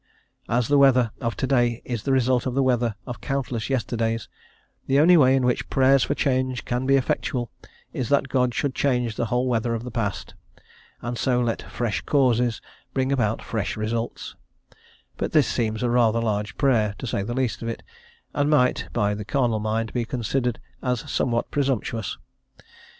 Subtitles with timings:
[0.49, 4.27] As the weather of to day is the result of the weather of countless yesterdays,
[4.87, 7.51] the only way in which prayers for change can be effectual
[7.93, 10.33] is that God should change the whole weather of the past,
[11.03, 12.61] and so let fresh causes
[12.95, 14.35] bring about fresh results;
[15.17, 17.83] but this seems a rather large prayer, to say the least of it,
[18.33, 22.17] and might, by the carnal mind, be considered as somewhat presumptuous.